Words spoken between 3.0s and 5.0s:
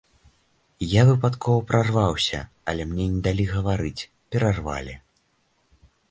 не далі гаварыць, перарвалі.